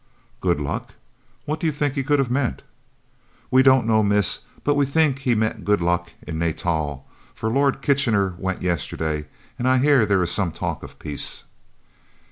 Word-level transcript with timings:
"Good 0.39 0.59
luck! 0.59 0.95
What 1.45 1.59
do 1.59 1.67
you 1.67 1.71
think 1.71 1.93
he 1.93 2.01
could 2.03 2.17
have 2.17 2.31
meant?" 2.31 2.63
"We 3.51 3.61
don't 3.61 3.85
know, 3.85 4.01
miss, 4.01 4.45
but 4.63 4.73
we 4.73 4.87
think 4.87 5.19
he 5.19 5.35
meant 5.35 5.63
good 5.63 5.79
luck 5.79 6.09
in 6.25 6.39
Natal, 6.39 7.05
for 7.35 7.51
Lord 7.51 7.83
Kitchener 7.83 8.33
went 8.39 8.63
yesterday 8.63 9.27
and 9.59 9.67
I 9.67 9.77
hear 9.77 10.07
there 10.07 10.23
is 10.23 10.31
some 10.31 10.53
talk 10.53 10.81
of 10.81 10.97
peace." 10.97 11.43